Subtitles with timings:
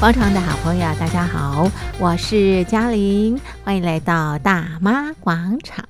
[0.00, 5.84] 广场的好朋友，大家好，我是嘉玲，欢迎来到大妈广场。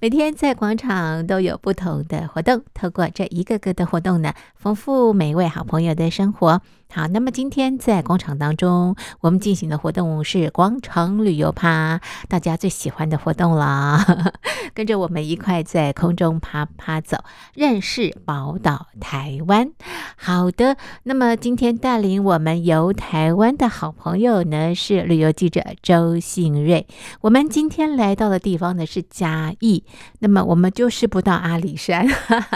[0.00, 6.62] 每天在广场都有不同的活动，透过这一个个的活动呢，丰富每位好朋友的生活。
[6.90, 14.32] 好，那么今天在广场当中，我们进行的活动是广场旅游趴，大家最喜欢的活动啦。
[14.72, 17.18] 跟着我们一块在空中趴趴走，
[17.54, 19.70] 认识宝岛台湾。
[20.16, 26.86] 好的，那么今天带领我们游台湾的好朋友呢，是旅游记者周信瑞。
[27.20, 29.84] 我们今天来到的地方呢是嘉义，
[30.20, 32.08] 那么我们就是不到阿里山，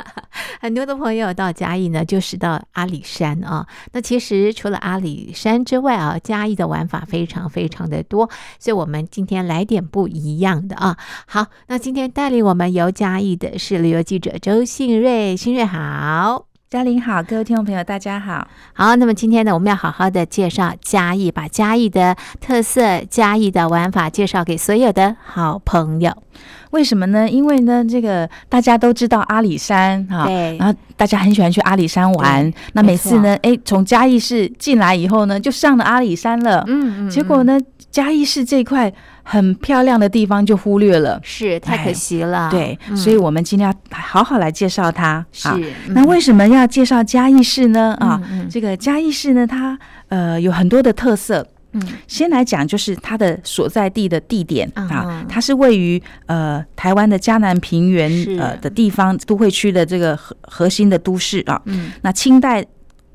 [0.59, 3.67] 很多的朋友到嘉义呢就是到阿里山啊。
[3.93, 4.22] 那其实。
[4.23, 10.97] 其实除了阿里山之外啊，嘉义的玩法非常非常的多，所以我们今天来点不一样的啊。
[11.27, 18.47] 好，那今天带领我们游嘉义的是旅游记者周信瑞，信瑞好，嘉玲好，各位听众朋友大家好。
[18.75, 26.17] 好，那么今天呢，我们要好好的介绍嘉义，把嘉义的特色、嘉义的玩法介绍给所有的好朋友。
[26.73, 27.29] 为什么呢？
[27.29, 32.53] 因为呢，这个大家都知道阿里山哈，对，然后大家很喜欢去阿里山玩。
[32.73, 36.65] 那每次呢，哎，从嘉义市进来以后呢，就上了阿里山了。
[36.67, 37.11] 嗯嗯。
[37.11, 37.59] 结果呢，
[37.91, 38.93] 嘉义市这块
[39.23, 42.51] 很漂亮的地方就忽略了，是太可惜了。
[42.51, 45.25] 对，所以我们今天要好好来介绍它。
[45.31, 45.49] 是。
[45.89, 47.95] 那为什么要介绍嘉义市呢？
[48.01, 48.21] 啊，
[48.51, 51.47] 这个嘉义市呢，它呃有很多的特色。
[51.73, 61.61] 嗯，先来讲就是它的所在地的地点啊，它是位于呃台湾的嘉南平原呃的地方都会区的这个核核心的都市啊。
[61.65, 62.65] 嗯，那清代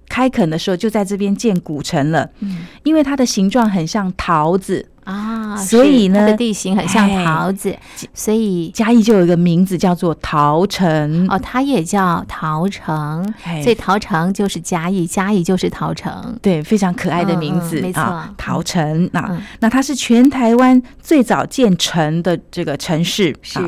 [0.09, 2.29] 开垦的时候就在这边建古城了。
[2.39, 4.87] 嗯，因为它的形状很像桃子。
[5.03, 7.75] 啊，所以呢，它的地形很像桃子，
[8.13, 13.33] 所以嘉义就有一个名字叫做桃城哦，它也叫桃城，
[13.63, 18.01] 所以桃城就是嘉义，嘉义就是桃城，对，非常可爱的名字，没错，
[18.37, 19.09] 桃城。
[19.13, 23.59] 啊，那它是全台湾最早建成的这个城市，是，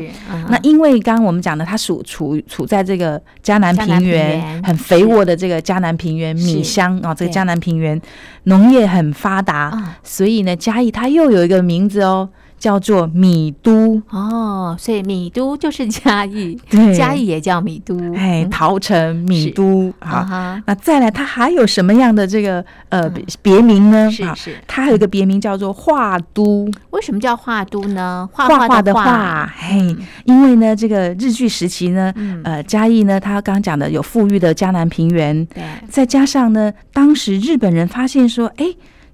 [0.48, 8.00] 那因为刚刚我们讲的，它属处处在这个嘉南平原，很肥沃的这个嘉南平原米乡啊，这个嘉南平原
[8.44, 14.00] 农业很发达，所以呢，嘉义它又有一个名字哦，叫做米都。
[14.10, 20.26] 哦，所以米都就是嘉义， 对，嘉义也叫米都，哎，桃城米都好，
[20.66, 23.10] 那再来，它还有什么样的这个呃
[23.42, 24.10] 别名呢？
[24.10, 26.70] 是是，它还有一个别名叫做画都。
[26.90, 28.28] 为什么叫画都呢？
[28.32, 32.12] 画画的画，嘿，因为呢，这个日据时期呢，
[32.44, 38.66] 呃，嘉义呢，它刚刚讲的有富裕的江南平原，对，再加上呢，当时日本人发现说，哎。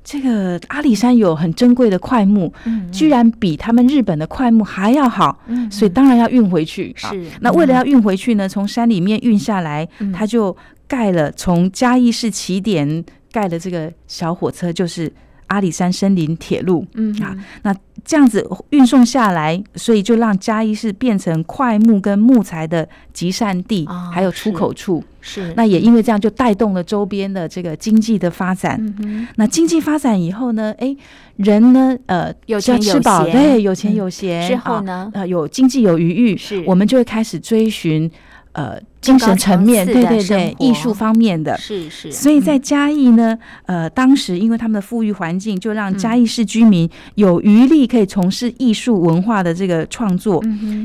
[0.09, 2.53] 这个阿里山有很珍贵的块木，
[2.93, 5.37] 居然比他们日本的块木还要好，
[5.69, 6.95] 所以当然要运回去。
[6.97, 10.57] 是，那为了要运回去呢，从山里面运下来，嗯、他就
[10.87, 15.13] 盖了从嘉义市起点盖的这个小火车，就是。
[15.47, 17.75] 阿里山森林铁路，嗯啊，那
[18.05, 25.03] 这样子运送下来，所以就让嘉义市变成快木跟木材的集散地，哦、还有出口处。
[25.21, 28.81] 是，那也因为这样，就带动了周边的这个经济的发展。
[29.03, 30.97] 嗯、那经济发展以后呢，哎，
[31.37, 33.03] 人呢，呃，有钱有闲，
[33.33, 38.11] 对，有钱有闲、嗯、之后呢，呃，有经济有余裕，是，我们就会开始追寻。
[38.57, 42.11] 呃，精神层面，对对对，艺术方面的，是是。
[42.11, 50.43] 所以在嘉义呢，呃，当时因为他们的富裕环境，就让嘉义市居民有余力可以从事艺术文化的这个创作。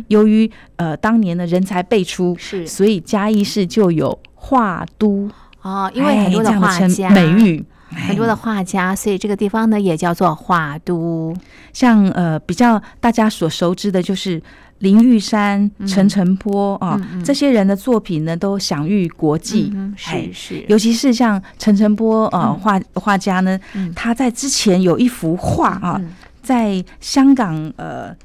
[0.10, 5.30] 由于呃当年的人才辈出，是，所以嘉义市就有画都
[5.62, 7.64] 哦，因为很多的画家美誉，
[8.10, 11.34] 很多的画家，所以这个地方呢也叫做画都。
[11.72, 14.44] 像呃比较大家所熟知的就是。
[14.82, 19.74] 林玉山、陈澄波啊，这些人的作品呢都享誉国际。
[19.96, 23.60] 是是，尤其是像陈澄波啊，画画家呢，
[23.96, 26.02] 他在之前有一幅画啊，
[26.44, 28.16] 在香港呃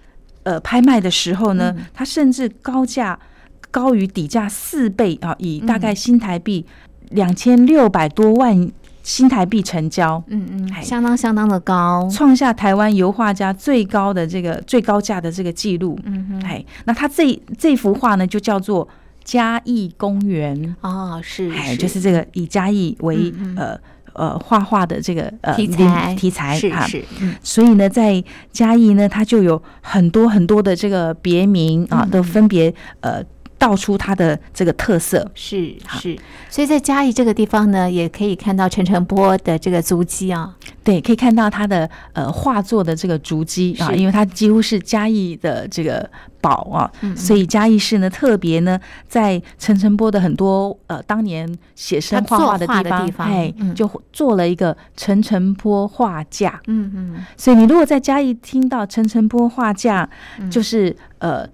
[0.42, 3.18] 呃拍卖的时候呢，他甚至高价
[3.70, 6.66] 高于底价四倍啊，以大概新台币
[7.10, 8.70] 两千六百多万。
[9.06, 15.96] 新台币成交，嗯嗯，相当相当的高，创下台湾油画家最高的这个最高价的这个记录。
[16.02, 18.88] 嗯哼，哎，那他这这幅画呢，就叫做
[19.22, 20.74] 嘉义公园。
[20.80, 23.78] 哦，是，哎，就是这个以嘉义为呃
[24.12, 26.14] 呃画画的这个呃题材。
[26.16, 27.04] 题材是是，
[27.44, 33.22] 所以呢，在嘉义呢，它就有很多很多的这个别名啊，都分别呃。
[33.58, 35.30] 道出它的这个特色。
[35.34, 36.18] 是是，
[36.50, 40.54] 所以在嘉义这个地方呢，也可以看到陈澄波的这个足迹啊。
[40.84, 46.08] 对，可以看到他的呃画作的这个足迹啊，因为他几乎是嘉义的这个
[46.40, 56.60] 宝啊，所以嘉义市呢特别呢在陈澄波的很多呃当年写生画画的地方，哎，就做了一个陈澄波画架。
[56.68, 60.08] 嗯嗯，所以你如果在嘉义听到陈澄波画架，
[60.48, 61.48] 就是呃。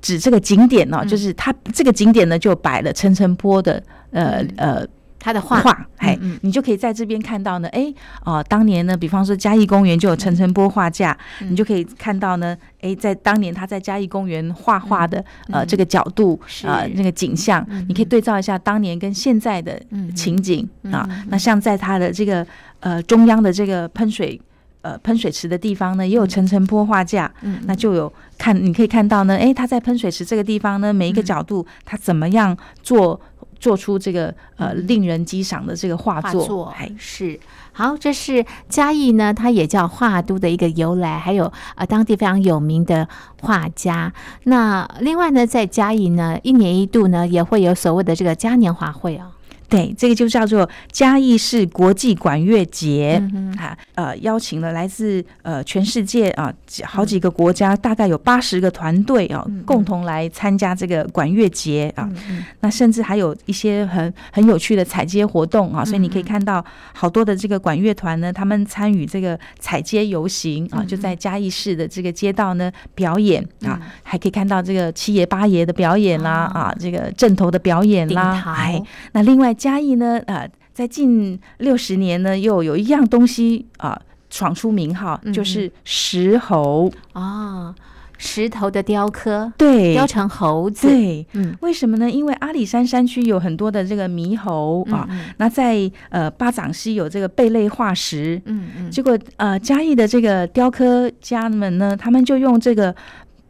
[0.00, 4.86] 指这个景点呢、哦，就是它这个景点呢，就摆了陈澄波的呃呃
[5.18, 5.60] 他的画。
[5.60, 7.92] 画，哎，你就可以在这边看到呢，哎，
[8.24, 19.78] 哦，当年呢，比方说嘉义公园就有陈澄波画架，你就可以看到呢，哎，在当年他在嘉义公园画画的呃这个角度啊那个景象，你可以对照一下当年跟现在的
[20.16, 22.46] 情景啊，那像在他的这个
[22.80, 24.40] 呃中央的这个喷水。
[24.82, 33.20] 呃，喷水池的地方呢，也有层层坡画架，嗯，那就有看，你可以看到呢，哎，它在喷水池这个地方呢，每一个角度，它怎么样做
[33.58, 36.40] 做出这个呃令人激赏的这个画作？
[36.40, 37.38] 画作哎，是
[37.72, 43.06] 好，这是嘉义呢，它也叫画都的一个由来，还有呃当地非常有名的
[43.42, 44.12] 画家。
[44.44, 49.30] 那另外呢，在嘉义呢，一年一度呢，也会有所谓的这个嘉年华会啊。
[49.70, 56.52] 对，这个就叫做嘉义市国际管乐节，嗯、啊，呃，邀请了来自呃全世界啊
[56.82, 62.10] 好几个国家，嗯、大概有八十个团队啊，嗯、共同来参加这个管乐节啊。
[62.28, 78.82] 嗯、那甚至还有一些很很有趣的踩街活动啊，嗯、所以你可以看到好多的这个管乐团呢，他们参与这个踩街游行啊，就在嘉义市的这个街道呢表演啊，嗯、还可以看到这个七爷八爷的表演啦，嗯、啊，这个阵头的表演啦，哎，
[79.12, 79.54] 那另外。
[79.60, 86.90] 嘉义呢，呃，在近六十年呢，又有一样东西啊、呃，闯出名号，嗯、就是石猴。
[87.12, 87.74] 啊，
[88.16, 92.10] 石头的雕刻，对，雕成猴子，对，嗯，为什么呢？
[92.10, 102.94] 因为阿里山山区有很多的这个猕猴啊，那在呃巴掌溪有这个贝类化石，嗯嗯，结果呃嘉义的这个雕刻家们呢，他们就用这个。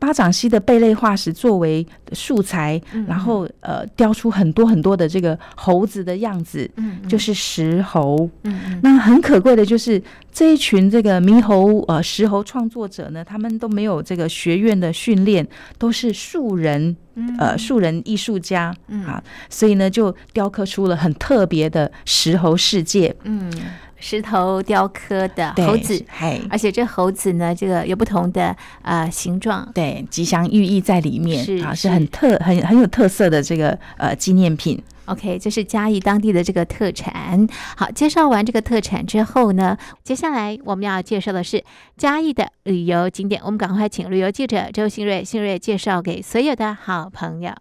[0.00, 6.68] 八掌溪的贝类化石作为素材，嗯、然后呃雕出很多很多的这个猴子的样子，
[7.06, 8.28] 就是石猴。
[8.44, 10.02] 嗯嗯、那很可贵的就是
[10.32, 23.14] 这一群这个猕猴呃石猴创作者呢，他们都没有这个学院的训练，都是素人，嗯、呃素人艺术家、嗯、啊，所以呢就雕刻出了很特别的石猴世界。
[23.24, 23.52] 嗯。
[24.00, 26.02] 石头雕刻的猴子，
[26.48, 34.82] 而且这猴子呢，这个有不同的呃形状，对，吉祥寓意在里面是啊，是很特很很有特色的这个呃纪念品。
[35.06, 37.46] OK，这是嘉义当地的这个特产。
[37.76, 41.64] 好，介绍完这个特产之后呢，接下来我们要介绍的是
[41.96, 43.40] 嘉义的旅游景点。
[43.44, 47.52] 我们赶快请旅游记者周新瑞，新瑞介绍给所有的好朋友。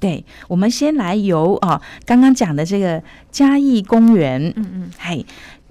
[0.00, 5.24] 对，我们先来游啊，刚刚讲的这个嘉义公园，嗯嗯，嘿。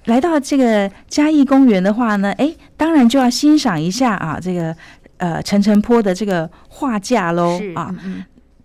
[0.06, 4.76] 来到这个嘉义公园的话呢，哎，当然就要欣赏一下啊，这个
[5.18, 7.94] 呃陈澄波的这个画架喽是啊。
[8.04, 8.24] 嗯、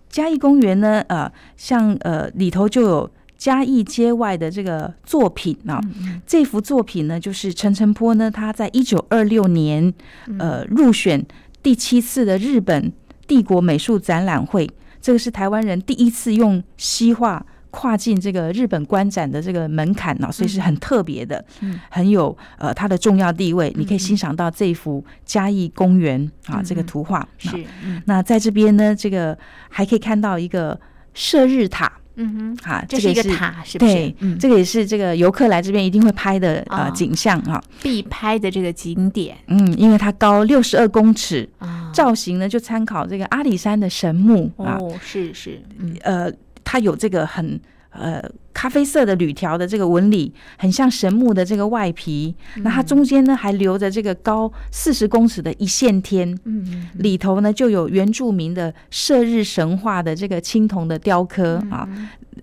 [0.09, 5.81] 嘉义公园呢，呃，像呃里头就有嘉义街外的这个作品啊。
[5.83, 9.91] 嗯、这幅作品呢，就是陈澄波呢，他在一九二六年
[10.37, 11.25] 呃入选
[11.63, 12.91] 第七次的日本
[13.25, 14.69] 帝国美术展览会，
[15.01, 17.43] 这个是台湾人第一次用西画。
[17.71, 23.69] 跨进这个日本观展的这个门槛呢，所以是很特别的，嗯、很有呃它的重要地位。
[23.69, 27.27] 嗯、你可以欣赏到这幅嘉义公园、嗯、啊这个图画。
[27.37, 27.49] 是，
[27.83, 29.35] 嗯、那在这边呢，这个
[29.69, 30.79] 还可以看到一个
[31.13, 31.91] 射日塔。
[32.15, 33.93] 嗯哼，啊，这是一个塔，是不是？
[33.93, 39.37] 对，嗯、这个也是这个游客来这边一定会拍的呃、哦、景象啊，必拍的这个景点。
[39.47, 44.77] 嗯，因为它高六十二公尺，哦、造型呢就参考这个阿里山的神木啊。
[44.77, 46.31] 哦，是是，嗯、呃。
[46.63, 48.21] 它有这个很呃
[48.53, 52.33] 咖啡色的铝条的这个纹理，很像神木的这个外皮。
[52.57, 61.87] 那它中间呢还留着这个高四十公尺的一线天，嗯，里头呢就有原住民的射日神话的这个青铜的雕刻啊。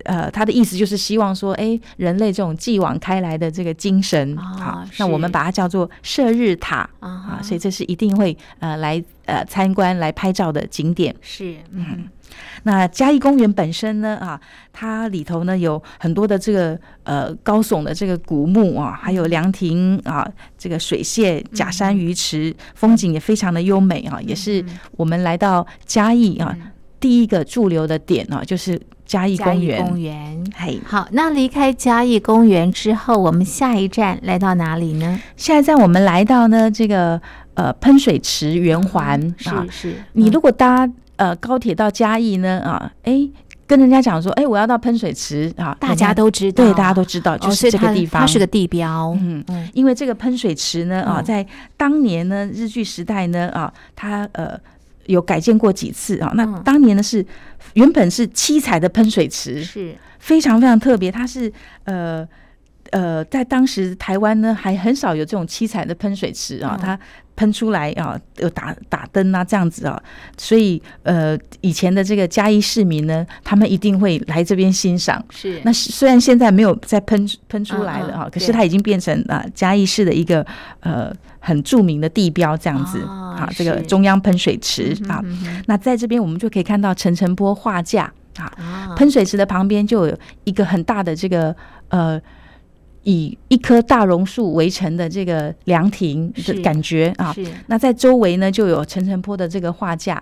[0.05, 7.39] 呃，他的意思就是希望说，哎，人类这种继往开来的这个精神，好，那我们把它叫做射日塔啊。
[7.41, 11.13] 所以这是一定会呃来呃参观来拍照的景点。
[11.21, 12.07] 是，嗯。
[12.63, 14.17] 那嘉义公园本身呢？
[14.17, 14.39] 啊，
[14.73, 24.63] 它里头呢有很多的这个呃高耸的这个古墓啊，还有凉亭啊，这个水榭、假山鱼池，风景也非常的优美啊，也是
[24.97, 26.55] 我们来到嘉义啊
[26.99, 29.85] 第一个驻留的点啊，就是嘉义公园。
[29.85, 35.19] 公园，嘿，好，那离开嘉义公园之后，我们下一站来到哪里呢？
[35.37, 37.21] 下一站我们来到呢这个
[37.53, 40.89] 呃喷水池圆环啊，是是，你如果搭。
[41.19, 42.61] 呃，高铁到嘉义呢？
[42.61, 43.29] 啊，哎，
[43.67, 49.13] 跟人家讲说，哎，我要到喷水池啊，大家都知道，对，大家都知道，就是这个地方，它是个地标。
[49.21, 51.45] 嗯嗯，因为这个喷水池呢，啊，在
[51.75, 54.57] 当年呢，日据时代呢，啊，它呃
[55.07, 56.31] 有改建过几次啊。
[56.35, 57.25] 那当年呢是
[57.73, 61.51] 原本是七彩的喷水池，是非常非常特别，它是
[61.83, 62.25] 呃。
[62.91, 66.99] 呃，在当时台湾呢，还很少有这种七彩的喷水池啊，它
[67.39, 69.97] 喷出来啊，有打打灯啊，这样子啊，
[70.37, 75.23] 所以呃，以前的这个嘉义市民呢，他们一定会来这边欣赏。
[75.29, 80.45] 是，那虽然现在没有再喷喷出来了啊，可是它已经变成啊嘉义市的一个
[80.81, 85.23] 呃很著名的地标这样子啊，这个中央喷水池啊，
[85.65, 91.55] 那在这边我们就可以看到陈澄波画架啊，喷水池的旁边就有一个很大的这个
[91.87, 92.21] 呃。
[93.03, 97.33] 以一棵大榕树围成的这个凉亭的感觉啊，
[97.67, 100.21] 那在周围呢就有陈澄坡的这个画架，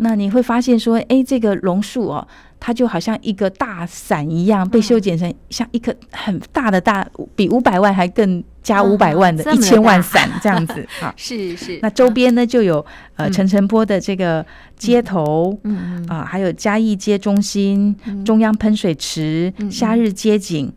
[0.00, 2.26] 那你会发现说，哎，这个榕树哦，
[2.58, 7.06] 它就好像一个大伞一样，被修剪成像一棵很大的大，
[7.36, 11.78] 比五百万还更加五百万的一千万伞这样子 啊，是是。
[11.80, 14.44] 那周边呢就有呃陈澄坡的这个
[14.76, 15.56] 街头，
[16.08, 20.72] 啊，还有嘉义街中心、中央喷水池、夏日街景。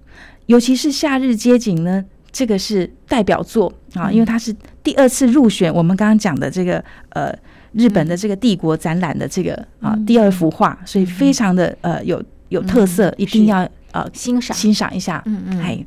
[0.50, 4.51] 尤其是夏日街景呢，这个是代表作啊，因为它是
[4.84, 7.32] 第二次入选我们刚刚讲的这个呃
[7.74, 13.60] 日本的这个帝国展览的这个啊第二幅画，所以非常的呃有有特色，一定要
[13.91, 14.58] 呃欣赏。
[14.58, 15.22] 欣赏一下。
[15.27, 15.60] 嗯嗯。
[15.62, 15.86] 哎，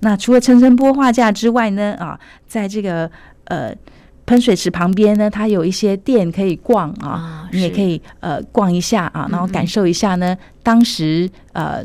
[0.00, 3.10] 那除了陈澄波画架之外呢啊，在这个
[3.44, 3.74] 呃
[4.26, 11.82] 喷水池旁边呢，它有一些店可以逛啊，你也可以呃逛一下啊，然后感受一下呢当时呃。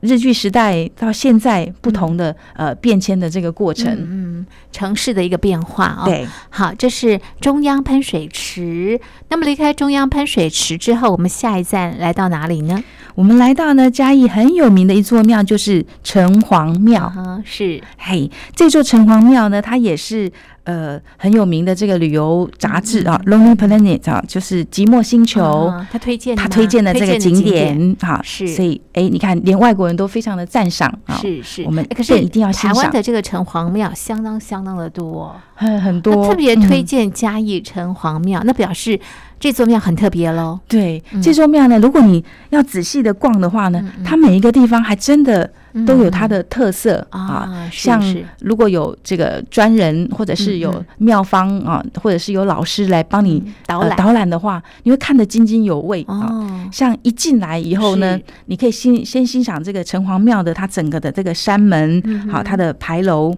[0.00, 6.04] 日据时代到现在不同的呃变迁的这个过程，嗯，城市的一个变化哦。
[6.04, 9.00] 对，好，这是中央喷水池。
[9.28, 12.82] 那么离开中央喷水池之后，我们下一站来到哪里呢？
[13.14, 17.12] 我们来到呢嘉义很有名的一座庙，就是城隍庙。
[17.16, 20.30] 嗯，是，嘿，这座城隍庙呢，它也是。
[20.64, 32.52] 呃，很有名的这个旅游杂志啊，《Lonely Planet》啊，就是寂寞星球，他推荐他推荐的这个景点哈，是，所以哎，你看，连外国人都非常的赞赏啊，是是，我们可是一定要。
[32.52, 39.00] 台湾的这个城隍庙相当相当的多，很很多，特别推荐嘉义城隍庙，那表示
[39.40, 40.60] 这座庙很特别喽。
[40.68, 45.50] 对，这座庙呢，如果你要仔细的逛的话呢，它每一个地方还真的。
[45.86, 48.02] 都有它的特色啊，像
[48.40, 53.96] 如果有这个专人，或者是有庙方啊，或者是有老师来帮你导览。
[53.96, 56.68] 导览的话，你会看得津津有味啊。
[56.70, 63.34] 像一进来以后呢，你可以欣先欣赏这个城隍庙的它整个的这个山门，好，它的牌楼，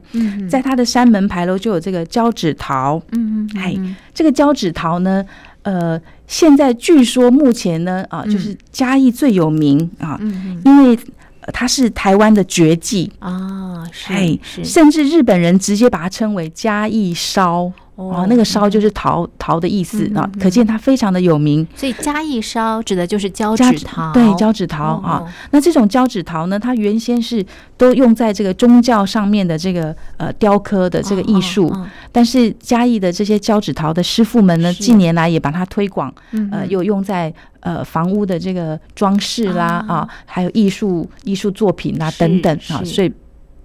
[0.48, 3.76] 在它的山门牌楼就有这个交趾桃，嗯嗯，哎，
[4.12, 5.24] 这个交趾桃呢，
[5.62, 10.18] 呃，现在据说目前呢啊，就是嘉义最有名啊，
[10.64, 10.98] 因为。
[11.52, 17.72] 它是台湾的绝技啊，是，甚至日本人直接把它称为嘉义烧。
[17.96, 21.64] 哦，那个烧就是陶陶的意思啊，可见它非常的有名。
[21.76, 25.24] 所以嘉义烧指的就是胶纸陶，对，胶纸陶啊。
[25.52, 27.44] 那这种胶纸陶呢，它原先是
[27.76, 31.72] 都用在这个宗教上面的这个呃雕刻的这个艺术，
[32.10, 36.12] 但是嘉义的这些胶纸陶的师傅们呢，近年来也把它推广，
[36.50, 43.12] 呃，又用在呃房屋的这个装饰啦啊，还有艺术艺术作品啦等等啊，所以。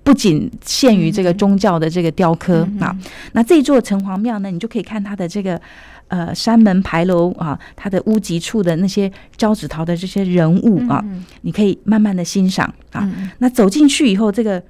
[0.04, 2.96] 不仅限于这个宗教的这个雕刻啊，
[3.34, 5.60] 那这座城隍庙呢，你就可以看它的这个
[6.08, 11.04] 呃山门牌楼啊，它的屋脊处的那些交趾陶的这些人物啊，
[11.42, 13.08] 你可以慢慢的欣赏啊。
[13.38, 14.62] 那走进去以后，这个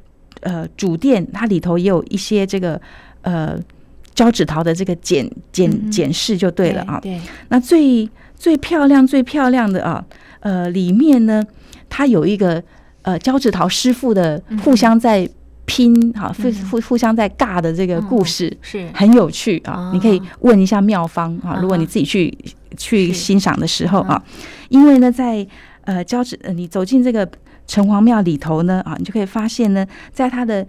[0.41, 2.81] 呃主殿它里头也有一些这个
[3.21, 3.57] 呃
[4.13, 6.99] 交趾陶的这个检检检视就对了啊。
[6.99, 7.17] 对，
[7.47, 10.03] 那最最漂亮最漂亮的啊，
[10.41, 11.41] 呃里面呢，
[11.87, 12.61] 它有一个。
[13.09, 15.27] 呃，交趾陶师傅的互相在
[15.65, 18.87] 拼哈，互互互相在尬的这个故事是。
[18.93, 19.89] 很有趣啊！
[19.91, 22.37] 你可以问一下妙方啊，如果你自己去
[22.77, 24.21] 去欣赏的时候啊，
[24.69, 25.45] 因为呢，在
[25.85, 27.27] 呃交趾，你走进这个
[27.65, 30.63] 城隍庙里头呢啊，你就可以发现呢，在它的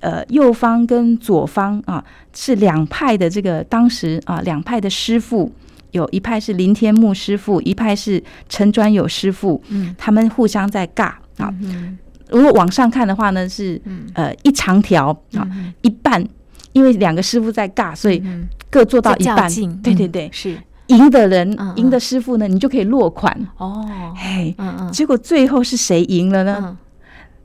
[0.00, 5.50] 呃右方跟左方啊，是两派的这个当时啊两派的师傅，
[5.92, 11.12] 有一派是林天木师傅，一派是陈专友师傅，嗯，他们互相在尬。
[11.42, 11.54] 啊，
[12.30, 13.80] 如果往上看的话呢，是
[14.14, 15.46] 呃一长条啊，
[15.82, 16.24] 一半，
[16.72, 18.22] 因为两个师傅在尬，所以
[18.70, 19.50] 各做到一半。
[19.82, 20.56] 对对对，是。
[20.88, 23.34] 赢的人，赢的师傅呢，你就可以落款。
[23.56, 24.14] 哦。
[24.16, 24.54] 嘿，
[24.92, 26.76] 结果最后是谁赢了呢？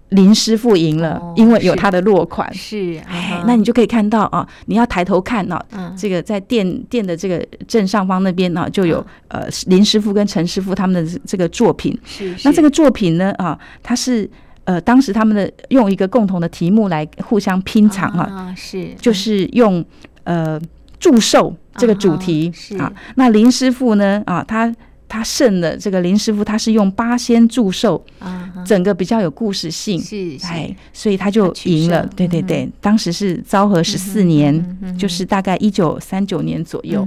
[0.09, 2.51] 林师傅赢了，哦、因为有他的落款。
[2.53, 11.97] 是，哎，那你就可以看到啊，你要抬头看啊，嗯、这个在店店的这个正上方那边呢、啊，就有、嗯、呃林师傅跟陈师傅他们的这个作品。
[12.05, 14.29] 是，那这个作品呢啊，它是
[14.63, 19.83] 呃当时他们的用一个共同的题目来互相拼场啊，啊是，就是用
[20.23, 20.57] 呃
[20.99, 22.49] 祝寿这个主题、
[22.79, 22.93] 哦、啊。
[23.15, 24.73] 那林师傅呢啊，他。
[25.09, 32.05] 他胜了这个林师傅，他是用八仙祝寿，啊整个比较有故事性，是，哎，所以他就赢了。
[32.15, 37.05] 对对对，当时是昭和十四年，就是大概一九三九年左右。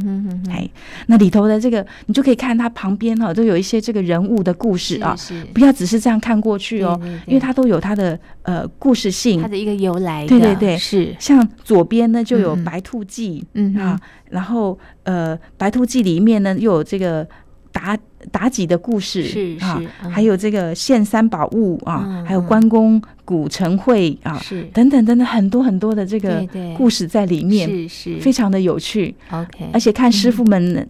[0.48, 0.68] 哎，
[1.06, 5.14] 那里头的这个，你就可以看它旁边哈，都有一些这个人物的故事啊，
[5.52, 10.26] 不要只是这样看过去哦，因为它都有它的呃故事性，它的一个由来。
[10.26, 11.14] 对对对，是。
[11.18, 17.28] 像左边呢就有白兔记，嗯啊，然后呃白兔记里面呢又有这个。
[17.72, 17.96] 妲
[18.32, 24.62] 妲己的故事是是，啊，还有这个献三宝物啊，还有关公古城会啊，是。
[24.74, 26.46] 等等等等很多很多的这个
[26.76, 29.14] 故事在里面，是是，非常的有趣。
[29.30, 30.88] OK，而且看师傅们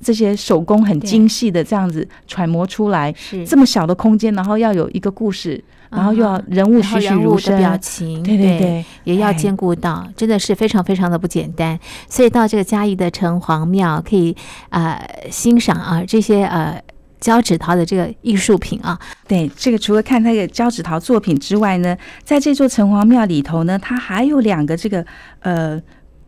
[0.00, 3.46] 这些手工很精细的这样子揣摩出来，是。
[3.46, 5.62] 这么小的空间，然后要有一个故事。
[5.92, 11.78] 然后又要人物栩栩如生，表情，对对对，也要兼顾到，真的是非常非常的不简单。
[12.08, 14.34] 所以到这个嘉义的城隍庙，可以
[14.70, 14.98] 呃
[15.30, 16.82] 欣赏啊这些呃
[17.20, 18.98] 胶纸陶的这个艺术品啊。
[19.28, 25.04] 对，这个除了看那个胶纸陶作品之外呢，在这座城隍庙里头呢，它还有两个这个
[25.40, 25.80] 呃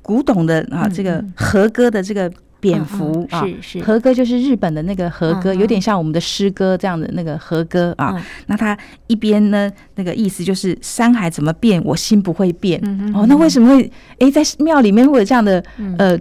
[0.03, 2.31] 古董的啊这个和歌的这个。
[2.65, 8.19] 蝙蝠啊，是是，和歌就是日本的那个和歌，有点像我们的诗歌这样的那个和歌啊。
[8.47, 8.75] 那它
[9.07, 12.81] 一边呢，那个意思就是山海怎么变，我心不会变。
[13.15, 15.63] 哦，那为什么会诶在庙里面会有这样的
[15.99, 16.19] 呃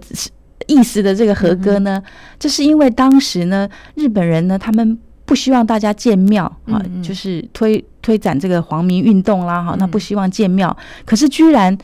[0.66, 2.02] 意思的这个和歌呢？
[2.38, 10.76] 这是因为当时呢，日本人呢，他们不希望大家建庙啊，就是推推展这个皇民运动啦，哈，那不希望建庙。
[11.06, 11.74] 可是居然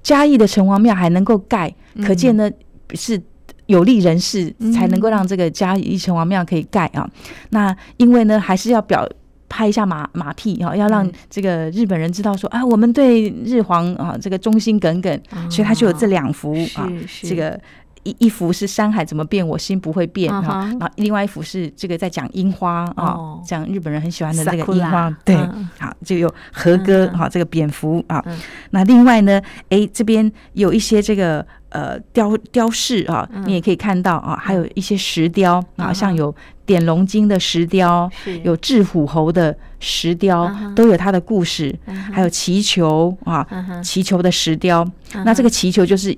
[0.00, 2.50] 嘉义的城隍庙还能够盖，可见呢
[2.94, 3.20] 是。
[3.66, 7.08] 有利人士才能够让这个嘉义城隍庙可以盖啊。
[7.50, 9.08] 那因为呢，还是要表
[9.48, 16.90] 拍一下马马屁啊，要让这个日本人知道说啊，我们对日皇啊这个忠心耿耿，所以他就有这两幅啊，
[17.22, 17.58] 这个
[18.02, 25.36] 一一幅是山海怎么变，我心不会变哈，然后另外一幅是这个在讲樱花啊，讲日本人很喜欢的这个樱花，对，
[25.78, 28.24] 好就有和歌哈，这个蝙蝠啊，
[28.70, 31.46] 那另外呢，哎这边有一些这个。
[31.76, 36.34] 呃，雕雕饰啊，你也可以看到啊，还有一些石雕啊，像有
[36.64, 38.10] 点龙筋的石雕，
[38.42, 41.78] 有赤虎猴的石雕，都有它的故事。
[42.10, 43.46] 还有祈球啊，
[43.84, 44.86] 祈球的石雕，
[45.26, 46.16] 那这个祈球就是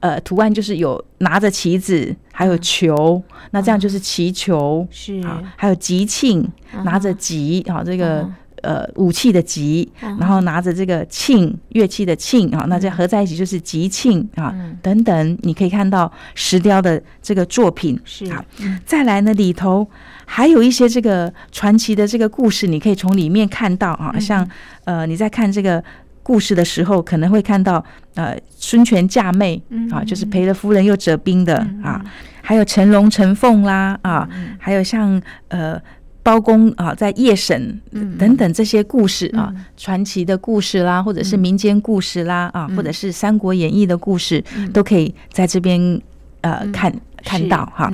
[0.00, 5.20] 呃，图案就是有拿着旗子，还有球，那这样就是祈球是。
[5.20, 5.42] 啊。
[5.56, 6.48] 还有吉庆，
[6.82, 8.26] 拿着吉啊，这个。
[8.64, 18.42] 呃，武器的吉，然后拿着这个磬乐器的磬啊，那这合在一起就是吉庆啊，等等，你可以看到石雕的这个作品是啊。
[18.86, 19.86] 再来呢，里头
[20.24, 24.48] 还有一些这个传奇的这个故事，你可以从里面看到啊，像
[24.84, 25.84] 呃，你在看这个
[26.22, 32.02] 故事的时候，可能会看到呃，孙权嫁妹啊，就是赔了夫人又折兵的啊，
[32.40, 34.26] 还有成龙成凤啦啊，
[34.58, 35.78] 还有像呃。
[36.24, 37.80] 包公啊，在夜审
[38.18, 46.00] 等等这些故事啊，传奇的故事啦，或者是民间故事啦啊，或者是《三国演义》的故事，都可以在这边
[46.40, 47.92] 呃看看到哈。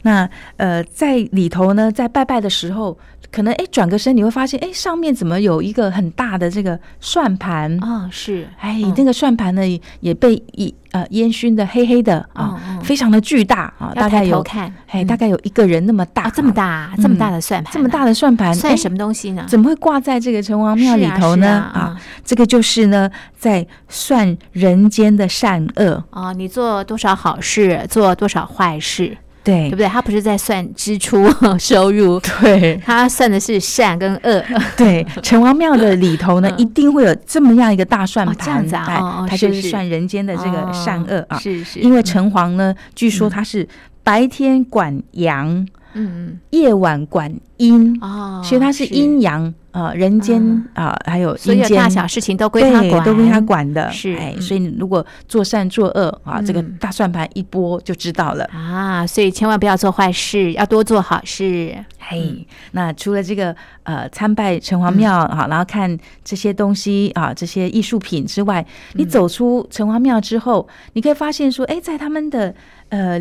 [0.00, 2.96] 那呃，在里头呢，在拜拜的时候。
[3.30, 8.06] 可能哎，转个身你会发现，哎，上面怎么有一个很大的这个算盘啊？
[8.12, 9.62] 是，哎，那个算盘呢
[10.00, 19.44] 也被一呃烟熏的黑黑的啊，非常的巨大啊，大概有看，哎，大概有一个人那么大，这么大，这么大的算盘，这么大的算盘，算什么东西呢？
[19.48, 21.70] 怎么会挂在这个城隍庙里头呢？
[21.74, 29.16] 啊，这个就是呢，在算人间的善恶啊，你做多少好事，做多少坏事。
[29.44, 29.86] 对，对不对？
[29.86, 31.28] 他不是在算支出
[31.58, 34.42] 收入，对，他算的是善跟恶。
[34.76, 41.38] 对，城隍庙的里头呢，一定会有这么样一个大算盘，这样子啊，他就是算人间的这个善恶啊。
[41.38, 43.66] 是是，因为城隍呢，据说他是
[44.02, 49.52] 白天管阳，嗯，夜晚管阴，哦，所以他是阴阳。
[49.72, 50.38] 呃，人间
[50.74, 53.90] 啊，还有阴间，大小事情都归他管，都归他管的。
[53.90, 59.06] 是，哎，所以你如果做善做恶啊，这个大算盘一拨就知道了啊。
[59.06, 61.74] 所以千万不要做坏事，要多做好事。
[61.98, 72.54] 嘿，那除了这个呃参拜城隍庙啊，然后看这些东西啊，这些艺术品之外，你走出城隍庙之后，你可以发现说，哎，在他们的
[72.90, 73.18] 呃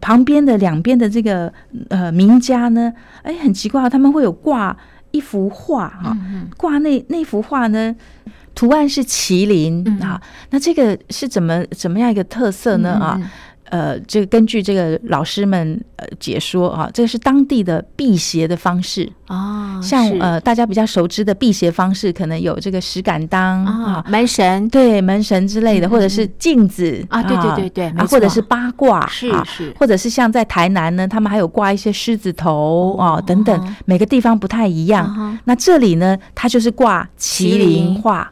[0.00, 1.52] 旁边的两边的这个
[1.90, 2.90] 呃名家呢，
[3.22, 4.74] 哎，很奇怪，他们会有挂。
[5.10, 6.16] 一幅画哈，
[6.56, 7.94] 挂那那幅画呢，
[8.54, 10.20] 图案是麒麟啊。
[10.50, 13.20] 那这个是怎么怎么样一个特色呢啊？
[13.70, 19.10] 呃，这个根据这个老师们呃解说啊，这个是当地的辟邪的方式。
[19.28, 19.80] 哦。
[19.82, 35.40] 像呃大家比较熟知的辟邪方式，可能有这个石敢当啊、门神，对门神之类的，或者是镜子啊，对对对对，啊，或者是八卦是是，或者是像在台南呢，他们还有挂一些狮子头啊等等，每个地方不太一样。
[35.44, 37.94] 那这里呢，它就是挂麒麟。
[37.94, 38.28] 画。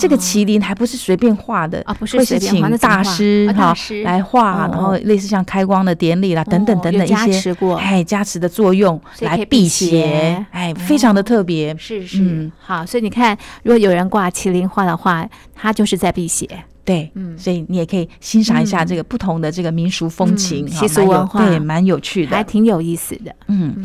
[0.00, 11.76] 这个麒麟还不是随便画的啊，不是随便画请大师哈来画，然后类似像开光的典礼啦等等等等一些，哎，加持的作用来辟邪，哎，非常的特别。
[11.76, 16.48] 是是，好，所以你看，如果有人挂麒麟画的话，他就是在辟邪。
[16.90, 23.32] 对，嗯，所以你也可以欣赏一下这个不同的这个民俗风情、习俗文化，对，蛮有趣的，还挺有意思的。
[23.46, 23.76] 嗯，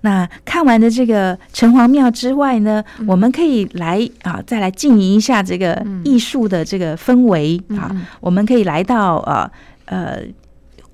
[0.00, 7.94] 那看完的这个城隍庙之外呢，我们可以来啊，再来经营一下这个艺术的这个氛围啊。
[8.20, 9.50] 我们可以来到呃
[9.84, 10.22] 呃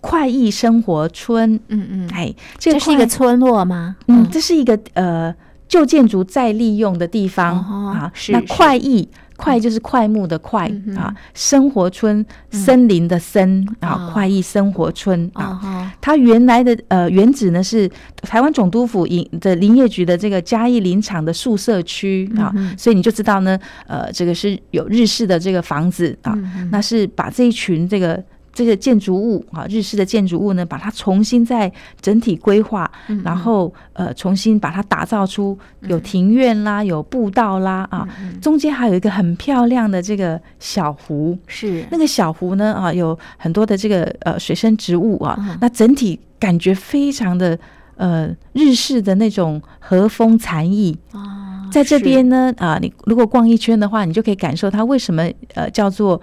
[0.00, 3.94] 快意生活村，嗯嗯，哎，这是一个村落吗？
[4.08, 5.32] 嗯，这是一个呃
[5.68, 7.56] 旧建筑再利用的地方
[7.92, 8.12] 啊。
[8.30, 9.08] 那快意。
[9.40, 17.90] 快就是快木的快啊，生活村森林的森啊，快意生活村啊，它原来的呃原址呢是
[18.22, 26.38] 台湾总督府营的林业局的这个嘉义林场的宿舍区啊，所以你就知道呢，呃，这个是有日式的这个房子啊，
[26.70, 28.22] 那是把这一群这个。
[28.52, 32.90] 这个建筑物啊，日式的建筑物呢，把它重新再整体规划，
[33.22, 38.06] 然后呃，重新把它打造出有庭院啦，有步道啦啊，
[38.42, 41.84] 中间还有一个很漂亮的这个小湖，是。
[41.90, 47.56] 那个小湖呢啊，有很多的这个呃水生植物啊，那整体感觉非常的
[47.96, 50.98] 呃日式的那种和风禅意。
[51.12, 55.22] 啊，在这边呢啊，你如果逛一圈的话，你就可以感受它为什么
[55.54, 56.20] 呃叫做。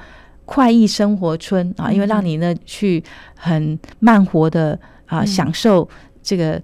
[0.47, 3.03] 快意生活村啊，因为让你呢去
[3.35, 5.87] 很慢活的啊享受
[6.23, 6.59] 这个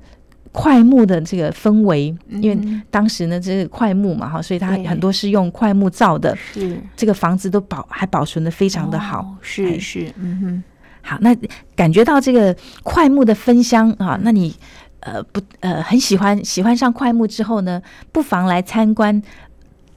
[0.53, 6.79] 快木的这个氛围，因为当时呢这是快木嘛哈，所以它很多是用快木造的，是。
[6.95, 10.63] 这个房子都保还保存的非常的好，是是嗯哼，
[11.01, 11.35] 好，那
[11.75, 14.55] 感觉到这个快木的芬香啊，那你
[15.01, 17.81] 呃不呃很喜欢喜欢上快木之后呢，
[18.13, 19.21] 不妨来参观，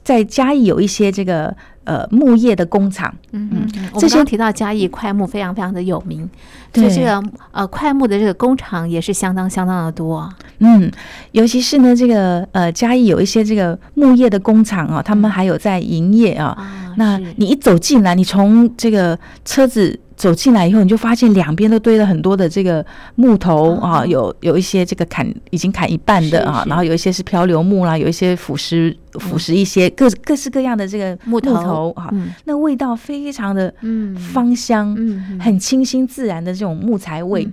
[0.03, 1.55] 在嘉义有一些这个。
[1.87, 6.29] 呃，木业的工厂，嗯嗯，我们刚刚提到嘉义快木非常非常的有名，
[6.73, 7.23] 所以这个
[7.53, 10.91] 呃快木的这个工厂也是相当相当的多，嗯，
[11.31, 19.97] 尤其是呢这个呃嘉义有一些这个木业的工厂啊，他们还有在营业啊，啊那你一走进来，你从这个车子。
[20.17, 31.91] 走进来以后，你就发现两边都堆了很多的这个木头啊，有有一些这个砍已经砍一半的啊，然后有一些是漂流木啦，有一些腐蚀腐蚀一些各各式各样的这个木头。
[31.91, 32.11] 啊，
[32.45, 33.73] 那味道非常的
[34.33, 34.97] 芳香，
[35.39, 37.47] 很清新自然的这种木材味。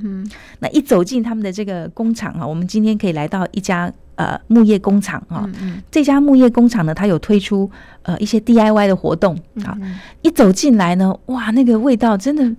[0.60, 3.92] 那一走进他们的这个工厂啊，我们今天可以来到一家。
[4.16, 7.70] 呃，木业工厂啊，嗯嗯、这家木业工厂呢，它有推出
[8.02, 9.76] 呃一些 DIY 的活动啊。
[10.22, 12.50] 一走进来呢，哇，那个味道真的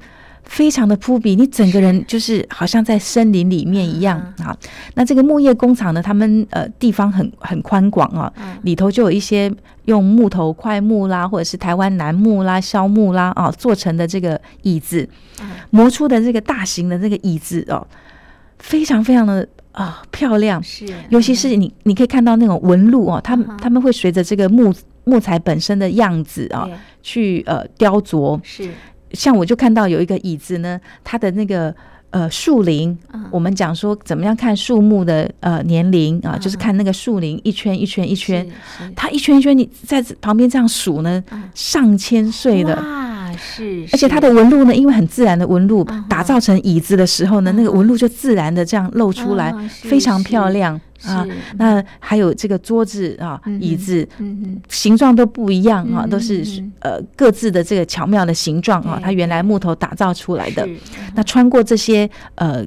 [0.43, 4.51] 非常的扑鼻，你整个人就是好像在森林里面一样啊。
[4.51, 9.51] 嗯、那这个木业工厂呢，他们呃地方很很宽广啊，嗯、里头就有一些
[9.85, 15.07] 用木头块木啦，或者是台湾楠木啦、肖木啦啊做成的这个椅子，
[15.41, 17.87] 嗯、磨出的这个大型的这个椅子哦，
[18.59, 19.47] 非常非常的。
[19.75, 20.63] 啊、哦，漂亮！
[20.63, 26.65] 是，尤其是你，你可以看到那种纹路哦，他们他们会随着这个木木材本身的样子啊，
[27.03, 28.39] 去呃雕琢。
[28.41, 28.69] 是，
[29.11, 31.75] 像我就看到有一个椅子呢，它的那个
[32.11, 32.97] 呃树龄，
[33.29, 38.47] 我们讲说怎么样看树木的呃年龄啊，就是看那个树龄一圈一圈一圈，
[38.95, 41.21] 它一圈一圈你在旁边这样数呢，
[41.53, 42.81] 上千岁的。
[43.37, 51.25] 是，而且它的纹路呢，因为很自然的纹路，打造成椅子的时候呢，那个纹路就自然的这样露出来，非常漂亮啊。
[51.57, 54.07] 那还有这个桌子啊、椅子，
[54.69, 56.43] 形状都不一样啊，都是
[56.79, 60.67] 呃各自的这个巧妙的形状啊，它原来木头打造出来的。
[61.15, 62.65] 那穿过这些呃。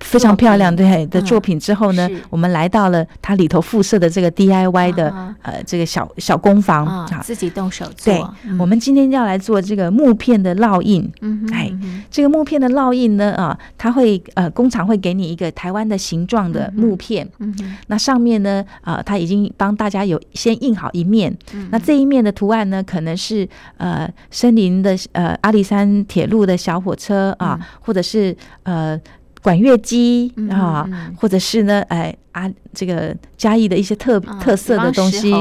[0.00, 5.10] 非常漂亮，对的作品之后呢，我们来到了它里头附设的这个 DIY 的
[5.42, 8.12] 呃这个小小工坊啊，自己动手做。
[8.12, 8.24] 对，
[8.58, 11.08] 我们今天要来做这个木片的烙印。
[11.20, 11.70] 嗯，哎，
[12.10, 17.28] 这个木片的烙印呢啊，它会呃工厂会给你一个台湾的形状的木片。
[17.38, 17.54] 嗯，
[17.88, 21.36] 那上面呢啊，它已经帮大家有先印好一面。
[21.52, 28.98] 嗯，那这一面的图案呢，可能是呃森林的呃阿里山铁路的小火车啊，或者是呃。
[29.42, 31.14] 管乐机嗯啊，嗯。
[31.18, 35.32] 或者是呢，哎啊，这个嘉义的一些特、嗯特色的东西。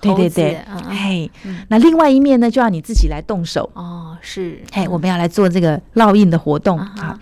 [0.00, 0.54] 对对对，
[0.86, 1.64] 哎，嗯。
[1.68, 7.18] 那另外一面呢，就要你自己来动手，哦，是，哎，我们要来做这个烙印的活动啊。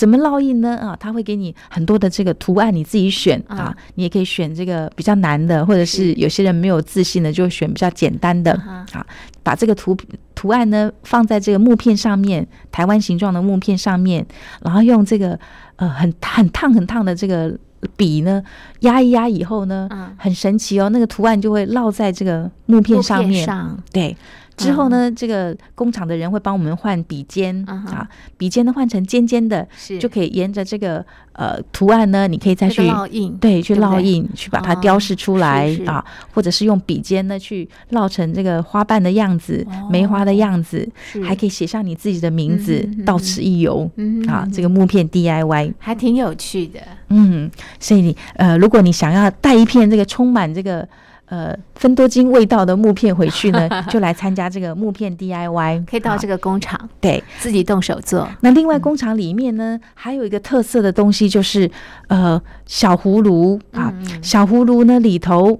[0.00, 0.78] 怎么烙印呢？
[0.78, 3.76] 啊，他会给你很多的这个图案，你自己选啊嗯。
[3.96, 9.06] 你也可以选这个比较难的，或者是是有些人没有自信的，就选比较简单的啊啊。
[9.42, 9.94] 把这个图
[10.34, 14.24] 图案呢放在这个木片上面，台湾形状的木片上面，
[14.62, 15.38] 然后用这个
[15.76, 17.54] 呃很很烫很烫的这个
[17.94, 18.42] 笔呢
[18.80, 23.44] 压一压以后呢，嗯很神奇哦，那个图案就会烙在这个木片上面。
[23.44, 24.16] 上对，
[24.60, 29.66] 之后呢，这个工厂的人会帮我们换笔尖、嗯啊，笔尖呢换成尖尖的，
[29.98, 39.88] 就可以沿着这个呃图案呢，你可以再去烙印，对去烙印，去把它雕饰出来、啊，或者是用笔尖呢去烙成这个花瓣的样子、哦。
[39.90, 40.86] 梅花的样子，
[41.24, 45.72] 还可以写上你自己的名字，到此一游、嗯啊，嗯这个木片 DIY。
[45.78, 50.86] 还挺有趣的，嗯，所以你呃，如果你想要带一片这个充满这个
[51.30, 57.22] 呃芬多精味道的木片回去呢， 就来参加这个木片 DIY， 可以到这个个工厂对。
[57.38, 61.70] 自己动手做，那另外工厂里面呢，还有一个特色的东西就是
[62.08, 65.58] 呃小葫芦啊，小葫芦呢里头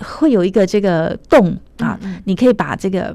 [0.00, 2.22] 会有一个这个洞啊，嗯嗯。
[2.24, 3.14] 你可以把这个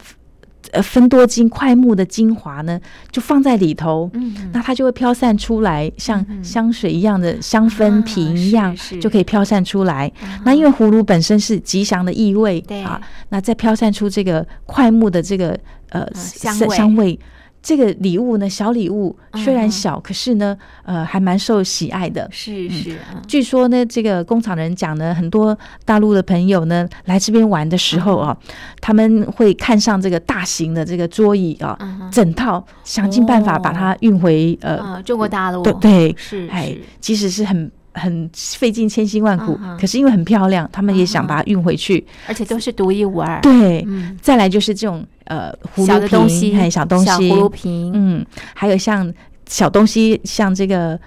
[0.72, 2.80] 呃分多精块木的精华呢，
[3.12, 4.10] 就放在里头。
[4.54, 10.12] 那它就会飘散出来，像香水一样的香氛瓶一样，就可以飘散出来。
[10.22, 15.58] 啊那因为葫芦本身是吉祥的意味对啊，那再飘散出这个块木的这个
[15.90, 17.18] 呃香味。
[17.62, 22.28] 这个礼物呢，小礼物虽然嗯小，可是呢，呃，还蛮受喜爱的。
[22.32, 23.22] 是是，嗯。
[23.28, 28.36] 据说呢，这个工厂人讲呢，很多大陆的朋友呢来这边玩的时候啊，
[28.80, 35.62] 他们会看上这个大型的这个桌椅啊，嗯整套想尽办法把它运回呃，啊，中国大陆。
[35.62, 42.06] 对对，是哎是，即使是很很费尽千辛万苦嗯，可是因为很漂亮，他们也想把它运回去。
[42.28, 49.14] 而且都是独一无二，对，嗯，再来就是这种呃葫小芦瓶，的东西，还有小东西，小葫芦瓶，嗯，还有像
[49.48, 50.98] 小东西，像这个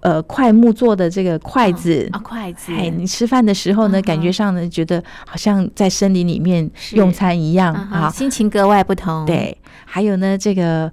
[0.00, 8.10] 呃桧木做的这个筷子啊，筷子，哎，你吃饭的时候呢，嗯感觉上呢，觉得好像在森林里面用餐一样啊。
[8.10, 10.90] 心情格外不同，对，还有呢，这个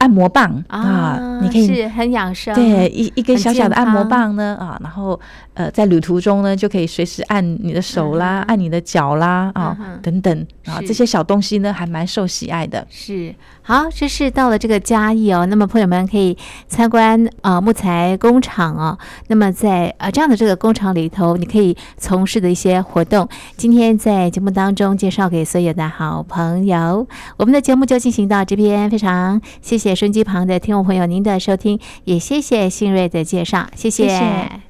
[0.00, 5.18] 按摩棒啊，你可以是很养生，对一一根小小的按摩棒呢啊，然后
[5.60, 12.86] 呃，在旅途中呢，就可以随时按你的手啦，嗯按你的脚啦啊等等啊，这些小东西呢，还蛮受喜爱的。
[12.88, 18.98] 是好，这是到了这个嘉义哦，那么朋友们可以参观呃木材工厂哦。
[19.28, 27.06] 那么在呃这样的这个工厂里头，你可以从事的一些活动，今天在节目当中介绍给所有的好朋友。
[27.36, 34.69] 我们的节目就进行到这边，非常谢谢收音机旁的听众朋友您的收听，也谢谢信瑞的介绍，谢谢谢谢